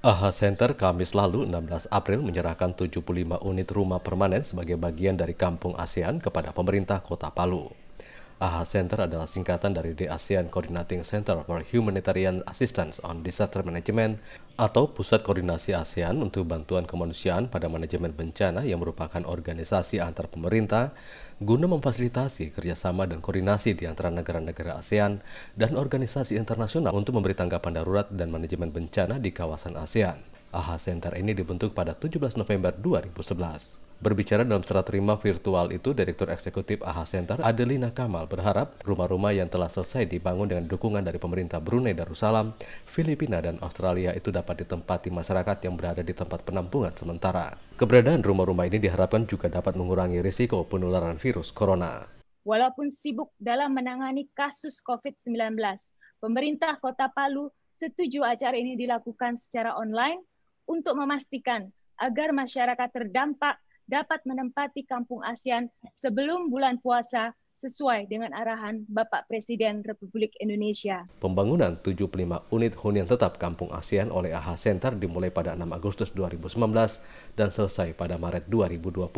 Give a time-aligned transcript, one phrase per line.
[0.00, 3.04] AHA Center Kamis lalu 16 April menyerahkan 75
[3.44, 7.68] unit rumah permanen sebagai bagian dari Kampung ASEAN kepada pemerintah Kota Palu.
[8.40, 14.16] AHA Center adalah singkatan dari The ASEAN Coordinating Center for Humanitarian Assistance on Disaster Management
[14.56, 20.96] atau Pusat Koordinasi ASEAN untuk Bantuan Kemanusiaan pada Manajemen Bencana yang merupakan organisasi antar pemerintah
[21.36, 25.20] guna memfasilitasi kerjasama dan koordinasi di antara negara-negara ASEAN
[25.52, 30.16] dan organisasi internasional untuk memberi tanggapan darurat dan manajemen bencana di kawasan ASEAN.
[30.56, 33.89] AHA Center ini dibentuk pada 17 November 2011.
[34.00, 39.52] Berbicara dalam serah terima virtual itu, Direktur Eksekutif AHA Center Adelina Kamal berharap rumah-rumah yang
[39.52, 42.56] telah selesai dibangun dengan dukungan dari pemerintah Brunei Darussalam,
[42.88, 47.60] Filipina, dan Australia itu dapat ditempati masyarakat yang berada di tempat penampungan sementara.
[47.76, 52.08] Keberadaan rumah-rumah ini diharapkan juga dapat mengurangi risiko penularan virus corona.
[52.48, 55.60] Walaupun sibuk dalam menangani kasus COVID-19,
[56.24, 60.24] pemerintah Kota Palu setuju acara ini dilakukan secara online
[60.64, 61.68] untuk memastikan
[62.00, 63.60] agar masyarakat terdampak
[63.90, 71.04] dapat menempati kampung ASEAN sebelum bulan puasa sesuai dengan arahan Bapak Presiden Republik Indonesia.
[71.20, 76.56] Pembangunan 75 unit hunian tetap Kampung ASEAN oleh AHA Center dimulai pada 6 Agustus 2019
[77.36, 79.10] dan selesai pada Maret 2020.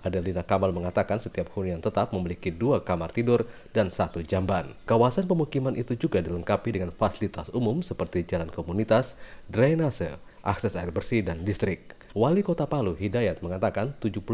[0.00, 4.72] Adelina Kamal mengatakan setiap hunian tetap memiliki dua kamar tidur dan satu jamban.
[4.88, 9.18] Kawasan pemukiman itu juga dilengkapi dengan fasilitas umum seperti jalan komunitas,
[9.50, 11.99] drainase, akses air bersih, dan listrik.
[12.10, 14.26] Wali Kota Palu Hidayat mengatakan 75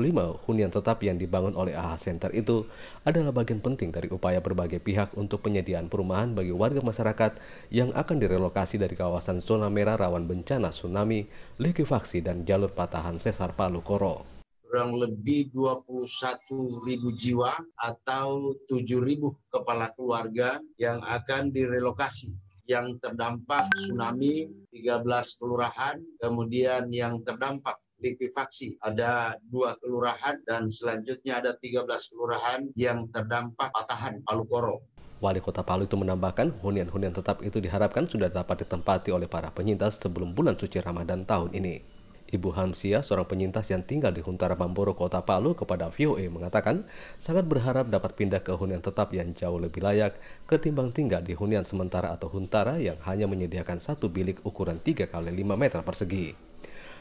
[0.48, 2.64] hunian tetap yang dibangun oleh AHA Center itu
[3.04, 7.36] adalah bagian penting dari upaya berbagai pihak untuk penyediaan perumahan bagi warga masyarakat
[7.68, 11.28] yang akan direlokasi dari kawasan zona merah rawan bencana tsunami,
[11.60, 14.24] likuifaksi, dan jalur patahan sesar Palu Koro.
[14.64, 23.70] Kurang lebih 21 ribu jiwa atau 7 ribu kepala keluarga yang akan direlokasi yang terdampak
[23.74, 25.06] tsunami 13
[25.38, 33.72] kelurahan, kemudian yang terdampak likuifaksi ada dua kelurahan dan selanjutnya ada 13 kelurahan yang terdampak
[33.72, 34.76] patahan Palu Koro.
[35.16, 39.96] Wali Kota Palu itu menambahkan hunian-hunian tetap itu diharapkan sudah dapat ditempati oleh para penyintas
[39.96, 41.95] sebelum bulan suci Ramadan tahun ini.
[42.36, 46.84] Ibu Hamsia, seorang penyintas yang tinggal di Huntara Bamboro, Kota Palu, kepada VOA mengatakan
[47.16, 51.64] sangat berharap dapat pindah ke hunian tetap yang jauh lebih layak ketimbang tinggal di hunian
[51.64, 56.36] sementara atau Huntara yang hanya menyediakan satu bilik ukuran 3 kali 5 meter persegi.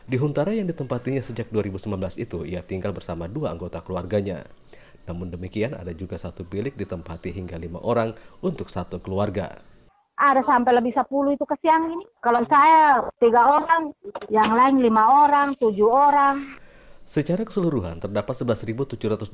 [0.07, 4.47] Di Huntara yang ditempatinya sejak 2019 itu, ia tinggal bersama dua anggota keluarganya.
[5.03, 9.75] Namun demikian, ada juga satu bilik ditempati hingga lima orang untuk satu keluarga
[10.16, 12.08] ada sampai lebih 10 itu ke siang ini.
[12.24, 13.92] Kalau saya tiga orang,
[14.31, 16.64] yang lain lima orang, tujuh orang.
[17.06, 19.30] Secara keseluruhan, terdapat 11.788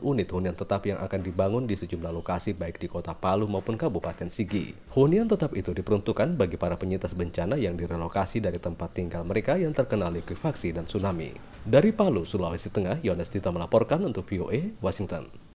[0.00, 4.32] unit hunian tetap yang akan dibangun di sejumlah lokasi baik di kota Palu maupun Kabupaten
[4.32, 4.72] Sigi.
[4.96, 9.76] Hunian tetap itu diperuntukkan bagi para penyintas bencana yang direlokasi dari tempat tinggal mereka yang
[9.76, 11.36] terkena likuifaksi dan tsunami.
[11.62, 15.43] Dari Palu, Sulawesi Tengah, Yones Dita melaporkan untuk VOA, Washington.